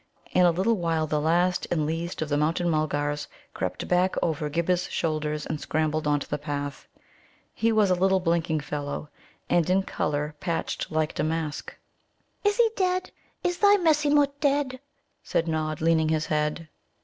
In 0.31 0.47
a 0.47 0.51
little 0.51 0.77
while 0.77 1.05
the 1.05 1.21
last 1.21 1.67
and 1.69 1.85
least 1.85 2.23
of 2.23 2.29
the 2.29 2.35
Mountain 2.35 2.71
mulgars 2.71 3.27
crept 3.53 3.87
back 3.87 4.15
over 4.23 4.49
Ghibba's 4.49 4.89
shoulders 4.89 5.45
and 5.45 5.61
scrambled 5.61 6.07
on 6.07 6.19
to 6.21 6.27
the 6.27 6.39
path. 6.39 6.87
He 7.53 7.71
was 7.71 7.91
a 7.91 7.93
little 7.93 8.19
blinking 8.19 8.61
fellow, 8.61 9.09
and 9.47 9.69
in 9.69 9.83
colour 9.83 10.33
patched 10.39 10.89
like 10.91 11.13
damask. 11.13 11.77
"Is 12.43 12.57
he 12.57 12.67
dead? 12.75 13.11
Is 13.43 13.57
he 13.57 13.59
dead? 13.59 13.59
Is 13.59 13.59
thy 13.59 13.77
'Messimut' 13.77 14.39
dead?" 14.39 14.79
said 15.21 15.47
Nod, 15.47 15.81
leaning 15.81 16.09
his 16.09 16.25
head. 16.25 16.67